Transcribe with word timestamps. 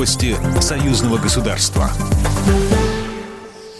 Новости 0.00 0.34
союзного 0.62 1.18
государства. 1.18 1.90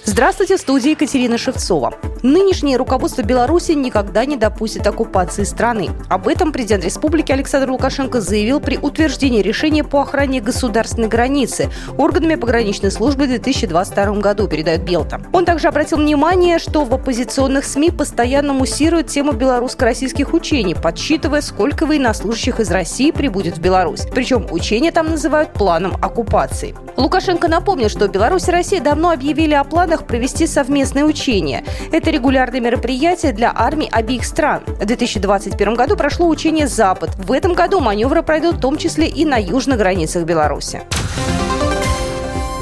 Здравствуйте, 0.05 0.59
в 0.59 0.61
студии 0.61 0.91
Екатерина 0.91 1.39
Шевцова. 1.39 1.95
Нынешнее 2.23 2.77
руководство 2.77 3.23
Беларуси 3.23 3.73
никогда 3.73 4.27
не 4.27 4.37
допустит 4.37 4.87
оккупации 4.87 5.45
страны. 5.45 5.91
Об 6.11 6.29
этом 6.29 6.53
президент 6.53 6.85
республики 6.85 7.33
Александр 7.33 7.71
Лукашенко 7.71 8.21
заявил 8.21 8.61
при 8.61 8.77
утверждении 8.77 9.41
решения 9.41 9.85
по 9.85 10.03
охране 10.03 10.43
государственной 10.43 11.09
границы 11.09 11.71
органами 11.97 12.35
пограничной 12.35 12.91
службы 12.91 13.25
в 13.25 13.29
2022 13.29 14.21
году, 14.21 14.49
передает 14.49 14.83
Белта. 14.83 15.23
Он 15.33 15.47
также 15.47 15.69
обратил 15.69 15.97
внимание, 15.97 16.59
что 16.59 16.85
в 16.85 16.93
оппозиционных 16.93 17.65
СМИ 17.65 17.91
постоянно 17.91 18.53
муссируют 18.53 19.07
тему 19.07 19.33
белорусско-российских 19.33 20.35
учений, 20.35 20.75
подсчитывая, 20.75 21.41
сколько 21.41 21.87
военнослужащих 21.87 22.61
из 22.61 22.71
России 22.71 23.13
прибудет 23.13 23.57
в 23.57 23.61
Беларусь. 23.61 24.07
Причем 24.13 24.47
учения 24.51 24.93
там 24.93 25.11
называют 25.11 25.55
планом 25.55 25.95
оккупации. 26.03 26.75
Лукашенко 26.97 27.49
напомнил, 27.49 27.89
что 27.89 28.09
Беларусь 28.09 28.49
и 28.49 28.51
Россия 28.51 28.81
давно 28.83 29.11
объявили 29.11 29.55
о 29.55 29.65
планах 29.65 30.07
провести 30.07 30.47
совместные 30.47 31.07
учения. 31.07 31.65
Это 31.93 32.10
это 32.11 32.19
регулярное 32.19 32.61
мероприятие 32.61 33.33
для 33.33 33.53
армий 33.55 33.89
обеих 33.91 34.25
стран. 34.25 34.63
В 34.67 34.85
2021 34.85 35.75
году 35.75 35.97
прошло 35.97 36.29
учение 36.29 36.67
«Запад». 36.67 37.11
В 37.17 37.33
этом 37.33 37.55
году 37.55 37.81
маневры 37.81 38.23
пройдут 38.23 38.57
в 38.57 38.61
том 38.61 38.77
числе 38.77 39.07
и 39.07 39.25
на 39.25 39.37
южных 39.37 39.79
границах 39.79 40.25
Беларуси. 40.25 40.83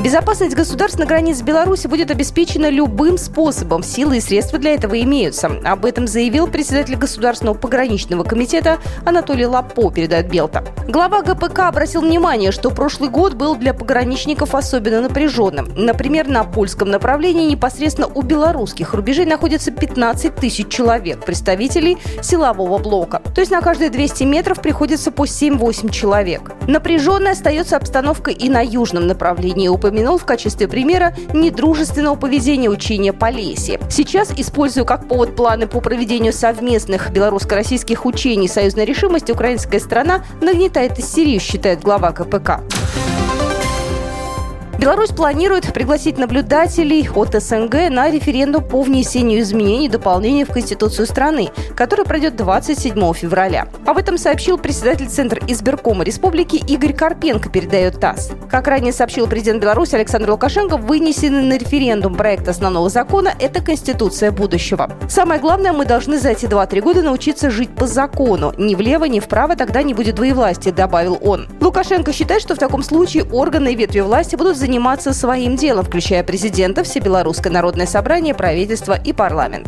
Безопасность 0.03 0.55
государственных 0.55 1.09
границ 1.09 1.43
Беларуси 1.43 1.89
будет 1.89 2.13
обеспечена 2.13 2.71
любым 2.71 3.19
способом. 3.19 3.83
Силы 3.83 4.19
и 4.19 4.21
средства 4.21 4.57
для 4.57 4.75
этого 4.75 5.01
имеются. 5.03 5.51
Об 5.65 5.85
этом 5.85 6.07
заявил 6.07 6.47
председатель 6.47 6.95
Государственного 6.95 7.57
пограничного 7.57 8.23
комитета 8.23 8.79
Анатолий 9.05 9.45
Лапо, 9.45 9.91
передает 9.91 10.31
Белта. 10.31 10.65
Глава 10.87 11.23
ГПК 11.23 11.63
обратил 11.63 12.03
внимание, 12.03 12.53
что 12.53 12.71
прошлый 12.71 13.11
год 13.11 13.35
был 13.35 13.57
для 13.57 13.75
пограничников 13.75 14.55
особенно 14.55 15.01
напряженным. 15.01 15.69
Например, 15.75 16.29
на 16.29 16.45
польском 16.45 16.91
направлении 16.91 17.51
непосредственно 17.51 18.07
у 18.07 18.23
белорусских 18.23 18.95
рубежей 18.95 19.27
находится 19.27 19.73
15 19.73 20.37
тысяч 20.37 20.69
человек, 20.69 21.25
представителей 21.25 21.99
силового 22.23 22.79
блока. 22.79 23.21
То 23.35 23.41
есть 23.41 23.51
на 23.51 23.61
каждые 23.61 23.91
200 23.91 24.23
метров 24.23 24.63
приходится 24.63 25.11
по 25.11 25.25
7-8 25.25 25.91
человек. 25.91 26.53
Напряженной 26.69 27.33
остается 27.33 27.77
обстановка 27.77 28.31
и 28.31 28.49
на 28.49 28.61
южном 28.61 29.09
направлении. 29.09 29.67
УП 29.67 29.88
упомянул 29.89 30.19
в 30.19 30.25
качестве 30.25 30.69
примера 30.69 31.15
недружественного 31.33 32.15
поведения 32.15 32.69
учения 32.69 33.13
Полесье. 33.13 33.81
Сейчас 33.91 34.31
использую 34.37 34.85
как 34.85 35.09
повод 35.09 35.35
планы 35.35 35.67
по 35.67 35.81
проведению 35.81 36.33
совместных 36.33 37.11
белорусско-российских 37.11 38.05
учений 38.05 38.49
союзной 38.49 38.85
решимости 38.85 39.33
украинская 39.33 39.81
страна 39.81 40.25
нагнетает 40.43 40.99
истерию, 40.99 41.41
считает 41.41 41.81
глава 41.81 42.13
КПК. 42.13 42.61
Беларусь 44.79 45.11
планирует 45.11 45.73
пригласить 45.73 46.19
наблюдателей 46.19 47.09
от 47.13 47.35
СНГ 47.35 47.91
на 47.91 48.13
референдум 48.13 48.63
по 48.63 48.81
внесению 48.83 49.41
изменений 49.41 49.87
и 49.87 49.89
дополнений 49.89 50.45
в 50.45 50.53
Конституцию 50.53 51.07
страны, 51.07 51.51
который 51.75 52.05
пройдет 52.05 52.37
27 52.37 53.13
февраля. 53.13 53.67
Об 53.85 53.99
этом 53.99 54.19
сообщил 54.19 54.57
председатель 54.57 55.09
Центра 55.09 55.43
избиркома 55.49 56.05
республики 56.05 56.63
Игорь 56.69 56.93
Карпенко, 56.93 57.49
передает 57.51 57.99
ТАСС. 57.99 58.31
Как 58.49 58.69
ранее 58.69 58.93
сообщил 58.93 59.27
президент 59.27 59.61
Беларуси 59.61 59.97
Александр 59.97 60.31
Лукашенко, 60.31 60.77
вынесенный 60.77 61.43
на 61.43 61.59
референдум 61.59 62.15
проект 62.15 62.47
основного 62.47 62.89
закона– 62.89 63.33
это 63.41 63.61
Конституция 63.61 64.31
будущего. 64.31 64.93
Самое 65.09 65.41
главное, 65.41 65.73
мы 65.73 65.87
должны 65.87 66.21
за 66.21 66.31
эти 66.31 66.47
2-3 66.47 66.81
года 66.83 67.03
научиться 67.03 67.51
жить 67.51 67.75
по 67.75 67.89
закону. 67.89 68.55
Ни 68.57 68.77
влево, 68.77 69.07
ни 69.07 69.19
вправо 69.19 69.57
тогда 69.57 69.83
не 69.83 69.93
будет 69.93 70.15
двоевластия, 70.15 70.73
добавил 70.73 71.19
он. 71.21 71.49
Лукашенко 71.61 72.13
считает, 72.13 72.43
что 72.43 72.55
в 72.55 72.59
таком 72.59 72.85
случае 72.85 73.25
органы 73.25 73.73
и 73.73 73.75
ветви 73.75 74.01
власти 74.01 74.37
будут 74.37 74.57
заниматься 74.57 74.68
заниматься 74.69 75.15
своим 75.15 75.57
делом, 75.57 75.83
включая 75.83 76.23
президента, 76.23 76.85
Всебелорусское 76.85 77.51
народное 77.51 77.87
собрание, 77.87 78.35
правительство 78.35 78.93
и 79.03 79.15
парламент. 79.15 79.67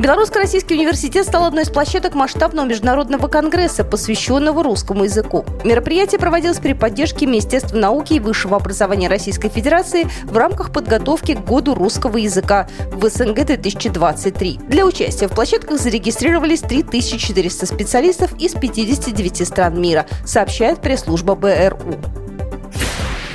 Белорусско-российский 0.00 0.74
университет 0.74 1.24
стал 1.24 1.44
одной 1.44 1.62
из 1.62 1.68
площадок 1.68 2.16
масштабного 2.16 2.66
международного 2.66 3.28
конгресса, 3.28 3.84
посвященного 3.84 4.64
русскому 4.64 5.04
языку. 5.04 5.44
Мероприятие 5.62 6.18
проводилось 6.18 6.58
при 6.58 6.72
поддержке 6.72 7.24
Министерства 7.24 7.76
науки 7.76 8.14
и 8.14 8.18
высшего 8.18 8.56
образования 8.56 9.08
Российской 9.08 9.48
Федерации 9.48 10.08
в 10.24 10.36
рамках 10.36 10.72
подготовки 10.72 11.34
к 11.34 11.44
году 11.44 11.76
русского 11.76 12.16
языка 12.16 12.66
в 12.90 13.08
СНГ 13.08 13.46
2023. 13.46 14.58
Для 14.66 14.86
участия 14.86 15.28
в 15.28 15.34
площадках 15.36 15.78
зарегистрировались 15.78 16.62
3400 16.62 17.64
специалистов 17.64 18.32
из 18.40 18.54
59 18.54 19.46
стран 19.46 19.80
мира, 19.80 20.06
сообщает 20.24 20.80
пресс-служба 20.80 21.36
БРУ. 21.36 22.21